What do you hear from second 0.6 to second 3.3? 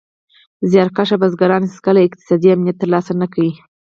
زیار کښه بزګران هېڅکله اقتصادي امنیت تر لاسه نه